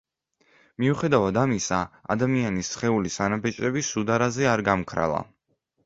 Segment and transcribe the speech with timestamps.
[0.83, 1.83] მიუხედავად ამისა,
[2.17, 5.27] ადამიანის სხეულის ანაბეჭდები სუდარაზე არ გამქრალა.